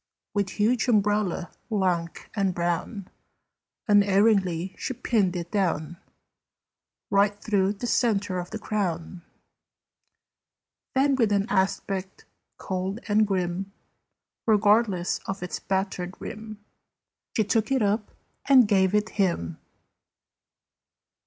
[0.33, 3.07] With huge umbrella, lank and brown,
[3.87, 5.97] Unerringly she pinned it down,
[7.11, 9.21] Right through the centre of the crown.
[10.95, 12.25] Then, with an aspect
[12.57, 13.73] cold and grim,
[14.47, 16.57] Regardless of its battered rim,
[17.37, 18.09] She took it up
[18.47, 19.59] and gave it him.